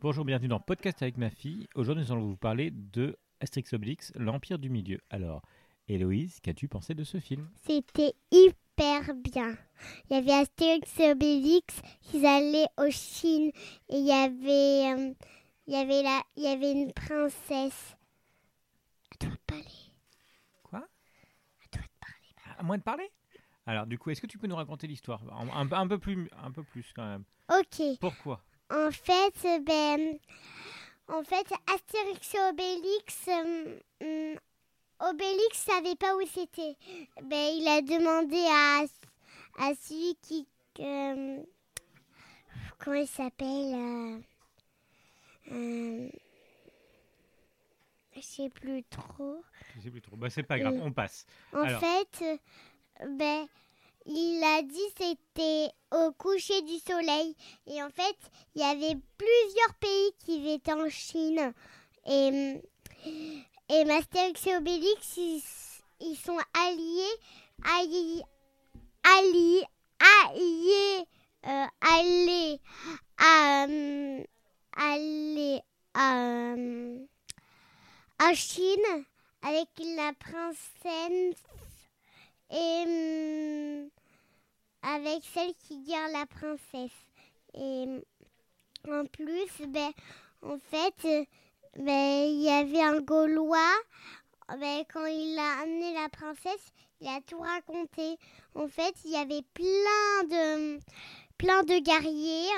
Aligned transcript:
Bonjour, 0.00 0.24
bienvenue 0.24 0.48
dans 0.48 0.60
Podcast 0.60 1.02
avec 1.02 1.16
ma 1.16 1.30
fille. 1.30 1.68
Aujourd'hui, 1.74 2.04
nous 2.04 2.12
allons 2.12 2.26
vous 2.28 2.36
parler 2.36 2.70
de 2.70 3.18
Asterix 3.40 3.66
Obélix, 3.74 4.12
l'Empire 4.16 4.58
du 4.58 4.70
Milieu. 4.70 5.00
Alors, 5.10 5.42
Héloïse, 5.88 6.40
qu'as-tu 6.40 6.68
pensé 6.68 6.94
de 6.94 7.04
ce 7.04 7.20
film? 7.20 7.50
C'était 7.66 8.14
hyper 8.30 9.14
bien. 9.14 9.56
Il 10.08 10.14
y 10.14 10.16
avait 10.16 10.32
Astérix 10.32 10.98
et 11.00 11.10
Obélix, 11.12 11.80
ils 12.14 12.24
allaient 12.24 12.68
au 12.78 12.90
Chine 12.90 13.50
et 13.88 13.98
il 13.98 14.06
y 14.06 14.12
avait, 14.12 14.94
euh, 15.00 15.14
il 15.66 15.74
y 15.74 15.76
avait, 15.76 16.02
la, 16.02 16.22
il 16.36 16.44
y 16.44 16.48
avait 16.48 16.72
une 16.72 16.92
princesse. 16.92 17.96
À 19.12 19.16
toi 19.18 19.30
de 19.30 19.36
parler. 19.46 19.64
Quoi? 20.62 20.78
À 20.78 21.68
toi 21.70 21.82
de 21.82 22.00
parler. 22.00 22.56
À 22.58 22.62
moi 22.62 22.78
de 22.78 22.82
parler? 22.82 23.10
Alors, 23.66 23.86
du 23.86 23.98
coup, 23.98 24.10
est-ce 24.10 24.20
que 24.22 24.26
tu 24.26 24.38
peux 24.38 24.46
nous 24.46 24.56
raconter 24.56 24.86
l'histoire? 24.86 25.22
Un, 25.32 25.48
un- 25.50 25.72
un 25.72 25.86
peu 25.88 25.98
plus, 25.98 26.28
un 26.42 26.50
peu 26.50 26.62
plus 26.62 26.90
quand 26.94 27.06
même. 27.06 27.24
Ok. 27.50 27.98
Pourquoi? 28.00 28.42
En 28.70 28.90
fait, 28.92 29.62
ben, 29.64 30.18
en 31.08 31.22
fait, 31.24 31.46
Astérix 31.74 32.34
et 32.34 32.40
Obélix, 32.50 33.28
euh, 34.02 34.36
Obélix 35.00 35.58
savait 35.58 35.96
pas 35.96 36.14
où 36.16 36.22
c'était. 36.26 36.76
Ben, 37.22 37.54
il 37.56 37.66
a 37.68 37.82
demandé 37.82 38.44
à, 38.48 38.84
à 39.66 39.74
celui 39.74 40.16
qui, 40.22 40.46
euh, 40.80 41.42
comment 42.78 42.96
il 42.96 43.08
s'appelle, 43.08 43.74
euh, 43.74 44.18
euh, 45.52 46.08
je 48.14 48.20
sais 48.20 48.50
plus 48.50 48.84
trop. 48.84 49.42
Je 49.76 49.82
sais 49.82 49.90
plus 49.90 50.00
trop. 50.02 50.16
Bah, 50.16 50.30
c'est 50.30 50.42
pas 50.44 50.58
grave, 50.58 50.74
Euh, 50.74 50.82
on 50.84 50.92
passe. 50.92 51.26
En 51.52 51.62
Alors. 51.62 51.80
fait, 51.80 52.22
euh, 53.02 53.06
ben, 53.16 53.46
il 54.06 54.42
a 54.42 54.62
dit 54.62 54.78
c'était 54.96 55.70
au 55.92 56.12
coucher 56.12 56.62
du 56.62 56.78
soleil. 56.78 57.34
Et 57.66 57.82
en 57.82 57.90
fait, 57.90 58.16
il 58.54 58.62
y 58.62 58.64
avait 58.64 58.98
plusieurs 59.18 59.74
pays 59.80 60.12
qui 60.24 60.50
étaient 60.52 60.72
en 60.72 60.88
Chine. 60.88 61.52
Et, 62.06 62.60
et 63.68 63.90
Astérix 63.90 64.46
et 64.46 64.56
Obélix, 64.56 65.18
ils, 66.00 66.16
sont 66.16 66.38
alliés, 66.54 67.16
alliés, 67.78 68.22
alliés, 69.04 69.64
alliés, 70.24 71.04
euh, 71.46 71.66
alliés 71.80 72.60
à, 73.18 73.66
euh, 73.68 74.24
alliés 74.76 75.60
à, 75.94 76.54
euh, 76.54 76.98
à 78.18 78.34
Chine 78.34 79.04
avec 79.42 79.68
la 79.78 80.12
princesse 80.12 81.42
et 82.50 82.84
hum, 82.86 83.90
avec 84.82 85.22
celle 85.32 85.54
qui 85.54 85.82
garde 85.84 86.12
la 86.12 86.26
princesse. 86.26 86.90
Et 87.54 87.84
hum, 87.84 88.02
en 88.88 89.04
plus, 89.06 89.66
ben, 89.68 89.92
en 90.42 90.58
fait, 90.58 91.28
ben, 91.76 92.28
il 92.28 92.42
y 92.42 92.50
avait 92.50 92.82
un 92.82 93.00
Gaulois. 93.00 93.76
Ben, 94.58 94.84
quand 94.92 95.06
il 95.06 95.38
a 95.38 95.62
amené 95.62 95.94
la 95.94 96.08
princesse, 96.08 96.72
il 97.00 97.08
a 97.08 97.20
tout 97.20 97.38
raconté. 97.38 98.18
En 98.54 98.68
fait, 98.68 98.94
il 99.04 99.12
y 99.12 99.16
avait 99.16 99.42
plein 99.54 100.24
de, 100.24 100.80
plein 101.38 101.62
de 101.62 101.78
guerriers 101.78 102.50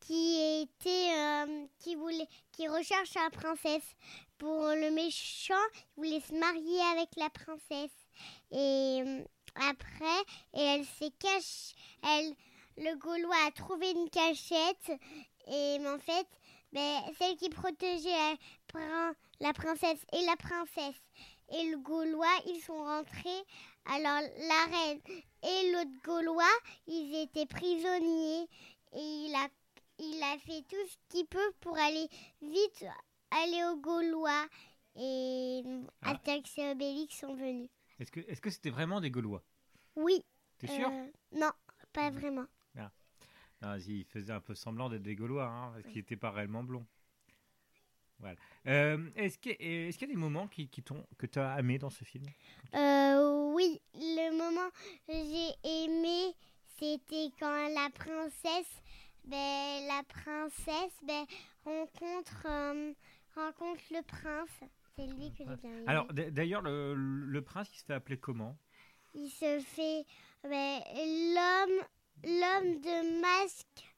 qui 0.00 0.62
étaient, 0.62 1.10
euh, 1.16 1.66
qui 1.78 1.94
voulaient, 1.94 2.28
qui 2.52 2.68
recherchent 2.68 3.14
la 3.14 3.30
princesse. 3.30 3.96
Pour 4.38 4.66
le 4.66 4.90
méchant, 4.90 5.54
il 5.96 6.04
voulait 6.04 6.20
se 6.20 6.34
marier 6.34 6.80
avec 6.92 7.08
la 7.16 7.30
princesse. 7.30 8.01
Et 8.50 9.02
euh, 9.06 9.24
après, 9.54 10.20
et 10.54 10.60
elle 10.60 10.84
s'est 10.84 11.12
cachée. 11.18 11.74
Elle, 12.02 12.34
le 12.78 12.96
Gaulois 12.98 13.36
a 13.46 13.50
trouvé 13.50 13.90
une 13.90 14.08
cachette. 14.10 14.92
Et 15.48 15.78
en 15.86 15.98
fait, 15.98 16.26
ben, 16.72 17.02
celle 17.18 17.36
qui 17.36 17.48
protégeait 17.50 18.08
la, 18.10 18.36
prin- 18.68 19.14
la 19.40 19.52
princesse 19.52 20.04
et 20.12 20.24
la 20.24 20.36
princesse 20.36 21.00
et 21.50 21.70
le 21.70 21.78
Gaulois, 21.78 22.34
ils 22.46 22.60
sont 22.60 22.82
rentrés. 22.82 23.42
Alors 23.84 24.20
la 24.20 24.76
reine 24.76 25.00
et 25.42 25.72
l'autre 25.72 25.90
Gaulois, 26.04 26.58
ils 26.86 27.22
étaient 27.22 27.46
prisonniers. 27.46 28.48
Et 28.94 29.26
il 29.26 29.34
a, 29.34 29.48
il 29.98 30.22
a 30.22 30.38
fait 30.38 30.62
tout 30.68 30.88
ce 30.88 30.96
qu'il 31.10 31.26
peut 31.26 31.52
pour 31.60 31.76
aller 31.76 32.08
vite 32.40 32.84
aller 33.30 33.64
au 33.64 33.76
Gaulois. 33.76 34.46
Et 34.96 35.62
Ah. 36.02 36.14
Et 36.26 36.70
Obélix 36.70 37.18
sont 37.18 37.34
venus. 37.34 37.70
Est-ce 37.98 38.10
que 38.10 38.20
est-ce 38.20 38.40
que 38.40 38.50
c'était 38.50 38.70
vraiment 38.70 39.00
des 39.00 39.10
Gaulois? 39.10 39.42
Oui. 39.96 40.24
T'es 40.58 40.66
sûr? 40.66 40.88
Euh, 40.88 41.06
Non, 41.32 41.50
pas 41.92 42.10
vraiment. 42.10 42.46
Non, 43.62 43.76
il 43.76 44.04
faisait 44.04 44.32
un 44.32 44.40
peu 44.40 44.56
semblant 44.56 44.88
d'être 44.88 45.04
des 45.04 45.14
Gaulois, 45.14 45.46
hein, 45.46 45.70
parce 45.74 45.84
qu'il 45.86 45.98
n'était 45.98 46.16
pas 46.16 46.32
réellement 46.32 46.64
blond. 46.64 46.84
Voilà. 48.18 48.36
Euh, 48.66 49.08
est-ce 49.14 49.38
qu'il 49.38 49.56
y 49.60 50.04
a 50.04 50.06
des 50.08 50.16
moments 50.16 50.48
qui, 50.48 50.68
qui 50.68 50.82
t'ont 50.82 51.06
que 51.16 51.26
tu 51.26 51.38
as 51.38 51.58
aimé 51.60 51.78
dans 51.78 51.90
ce 51.90 52.02
film? 52.02 52.24
Euh, 52.74 53.52
oui, 53.54 53.80
le 53.94 54.30
moment 54.36 54.68
que 55.06 55.12
j'ai 55.12 55.68
aimé, 55.84 56.34
c'était 56.76 57.30
quand 57.38 57.68
la 57.68 57.88
princesse, 57.90 58.82
ben, 59.24 59.86
la 59.86 60.02
princesse, 60.08 60.96
ben, 61.04 61.24
rencontre, 61.64 62.46
rencontre 63.36 63.82
le 63.92 64.02
prince. 64.02 64.60
C'est 64.96 65.06
lui 65.06 65.30
que 65.32 65.38
j'ai 65.38 65.44
bien 65.56 65.70
aimé. 65.70 65.84
Alors, 65.86 66.06
d'ailleurs, 66.12 66.62
le, 66.62 66.94
le 66.94 67.42
prince, 67.42 67.68
il 67.74 67.78
se 67.78 67.84
fait 67.84 67.94
appeler 67.94 68.18
comment? 68.18 68.56
Il 69.14 69.28
se 69.30 69.60
fait, 69.60 70.04
ben, 70.42 70.80
l'homme, 71.34 71.86
l'homme 72.24 72.80
de 72.80 73.20
masque, 73.20 73.94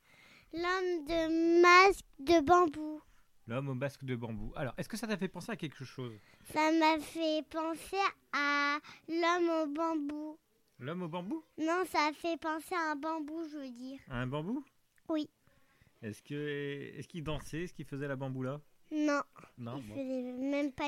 l'homme 0.53 1.05
de 1.07 1.63
masque 1.63 2.05
de 2.21 2.41
bambou. 2.45 3.01
L'homme 3.47 3.69
au 3.69 3.75
masque 3.75 4.05
de 4.05 4.17
bambou. 4.17 4.53
Alors, 4.57 4.73
est-ce 4.79 4.89
que 4.89 4.97
ça 4.97 5.07
t'a 5.07 5.17
fait 5.17 5.29
penser 5.29 5.53
à 5.53 5.57
quelque 5.57 5.85
chose? 5.85 6.15
Ça 6.53 6.73
m'a 6.73 6.99
fait 6.99 7.45
penser 7.51 7.97
à 8.33 8.79
l'homme 9.09 9.51
au 9.63 9.67
bambou. 9.73 10.39
L'homme 10.79 11.03
au 11.03 11.09
bambou? 11.09 11.45
Non, 11.59 11.83
ça 11.87 12.07
a 12.09 12.13
fait 12.13 12.39
penser 12.41 12.75
à 12.75 12.93
un 12.93 12.97
bambou, 12.97 13.45
je 13.53 13.59
veux 13.59 13.71
dire. 13.71 14.01
À 14.09 14.17
un 14.21 14.27
bambou? 14.27 14.65
Oui. 15.09 15.29
Est-ce 16.03 16.23
que 16.23 16.35
est-ce 16.97 17.07
qu'il 17.09 17.23
dansait? 17.23 17.63
Est-ce 17.65 17.75
qu'il 17.75 17.85
faisait 17.85 18.09
la 18.09 18.17
bambou 18.17 18.43
là 18.43 18.61
Non, 18.91 19.21
Non, 19.59 19.77
il 19.79 19.89
bon. 19.89 19.95
faisait 19.95 20.23
même 20.23 20.34
pas 20.34 20.34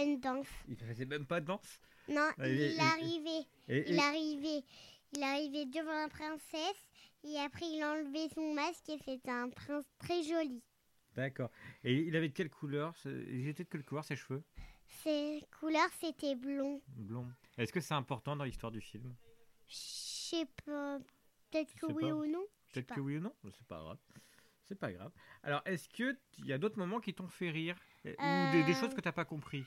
une 0.06 0.20
danse. 0.20 0.46
il 0.68 0.76
faisait 0.76 1.04
même 1.04 1.26
pas 1.26 1.40
de 1.40 1.46
danse. 1.46 1.80
Non, 2.08 2.30
Ah, 2.38 2.48
il 2.48 2.60
et- 2.60 2.78
arrivait, 2.80 3.46
Et, 3.68 3.90
il 3.90 3.98
arrivait, 3.98 4.64
il 5.12 5.22
arrivait 5.22 5.66
devant 5.66 5.92
la 6.02 6.08
princesse 6.08 6.86
et 7.24 7.38
après 7.40 7.66
il 7.66 7.82
enlevait 7.84 8.28
son 8.34 8.54
masque 8.54 8.88
et 8.88 8.98
c'était 9.04 9.30
un 9.30 9.48
prince 9.50 9.84
très 9.98 10.22
joli. 10.22 10.62
D'accord. 11.14 11.50
Et 11.82 11.94
il 11.94 12.14
avait 12.14 12.28
de 12.28 12.34
quelle 12.34 12.50
couleur 12.50 12.94
Il 13.04 13.48
était 13.48 13.64
de 13.64 13.68
quelle 13.68 13.84
couleur 13.84 14.04
ses 14.04 14.16
cheveux? 14.16 14.42
Ses 15.02 15.42
couleurs 15.58 15.90
c'était 16.00 16.36
blond. 16.36 16.80
Blond. 16.88 17.26
Est-ce 17.58 17.72
que 17.72 17.80
c'est 17.80 17.94
important 17.94 18.36
dans 18.36 18.44
l'histoire 18.44 18.70
du 18.70 18.80
film? 18.80 19.14
Je 19.66 19.74
sais 19.74 20.46
pas, 20.64 20.98
peut-être 21.50 21.74
que 21.74 21.86
oui 21.86 22.12
ou 22.12 22.26
non. 22.26 22.44
Peut-être 22.72 22.94
que 22.94 23.00
oui 23.00 23.16
ou 23.16 23.20
non, 23.20 23.32
c'est 23.52 23.66
pas 23.66 23.80
grave. 23.80 23.98
C'est 24.68 24.78
pas 24.78 24.92
grave. 24.92 25.12
Alors, 25.42 25.62
est-ce 25.64 25.88
que 25.88 26.16
il 26.38 26.46
y 26.46 26.52
a 26.52 26.58
d'autres 26.58 26.78
moments 26.78 27.00
qui 27.00 27.14
t'ont 27.14 27.28
fait 27.28 27.50
rire? 27.50 27.76
Euh, 28.04 28.12
ou 28.12 28.52
des, 28.52 28.64
des 28.64 28.72
Euh, 28.76 28.80
choses 28.80 28.94
que 28.94 29.00
t'as 29.00 29.12
pas 29.12 29.24
compris? 29.24 29.64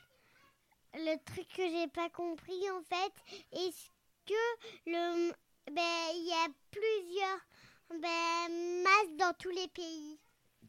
Le 1.09 1.17
truc 1.23 1.47
que 1.47 1.67
j'ai 1.67 1.87
pas 1.87 2.09
compris 2.11 2.69
en 2.69 2.83
fait, 2.83 3.13
est-ce 3.51 3.89
que 4.27 4.33
le, 4.85 5.31
ben 5.71 6.11
il 6.13 6.27
y 6.27 6.33
a 6.33 6.47
plusieurs 6.69 7.39
ben, 7.89 8.83
masques 8.83 9.17
dans 9.17 9.33
tous 9.33 9.49
les 9.49 9.67
pays? 9.69 10.19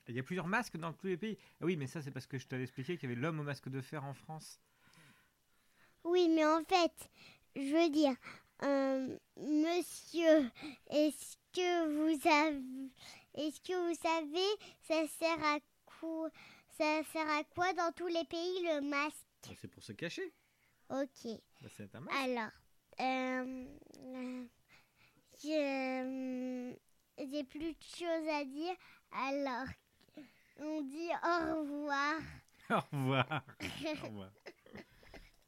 Il 0.08 0.16
y 0.16 0.18
a 0.18 0.22
plusieurs 0.22 0.46
masques 0.46 0.78
dans 0.78 0.94
tous 0.94 1.08
les 1.08 1.18
pays? 1.18 1.36
Ah 1.60 1.66
oui, 1.66 1.76
mais 1.76 1.86
ça 1.86 2.00
c'est 2.00 2.10
parce 2.10 2.26
que 2.26 2.38
je 2.38 2.46
t'avais 2.46 2.62
expliqué 2.62 2.96
qu'il 2.96 3.10
y 3.10 3.12
avait 3.12 3.20
l'homme 3.20 3.40
au 3.40 3.42
masque 3.42 3.68
de 3.68 3.82
fer 3.82 4.02
en 4.02 4.14
France. 4.14 4.58
Oui, 6.04 6.30
mais 6.30 6.46
en 6.46 6.64
fait, 6.64 7.10
je 7.54 7.76
veux 7.76 7.90
dire, 7.90 8.14
euh, 8.62 9.18
monsieur, 9.36 10.50
est-ce 10.88 11.36
que 11.52 11.86
vous 11.96 12.28
avez, 12.28 12.90
est-ce 13.34 13.60
que 13.60 13.88
vous 13.88 13.94
savez, 14.00 14.48
ça 14.88 15.06
sert 15.06 15.44
à 15.44 15.58
quoi, 15.84 16.30
ça 16.78 17.02
sert 17.12 17.28
à 17.28 17.44
quoi 17.44 17.74
dans 17.90 17.92
tous 17.96 18.06
les 18.06 18.24
pays 18.24 18.62
le 18.62 18.80
masque 18.82 19.26
Bah, 19.48 19.54
C'est 19.60 19.68
pour 19.68 19.82
se 19.82 19.92
cacher. 19.92 20.32
Ok. 20.90 21.26
Bah, 21.60 21.68
c'est 21.76 21.94
un 21.94 22.00
masque. 22.00 22.18
Alors, 22.18 22.50
euh, 23.00 23.66
euh, 23.98 24.44
je- 25.42 26.74
j'ai 27.18 27.44
plus 27.44 27.72
de 27.72 27.82
choses 27.82 28.28
à 28.28 28.44
dire. 28.44 28.74
Alors, 29.12 29.66
on 30.58 30.82
dit 30.82 31.08
au 31.22 31.60
revoir. 31.60 32.20
Au 32.70 32.80
revoir. 32.96 33.42
Au 34.02 34.06
revoir. 34.06 34.30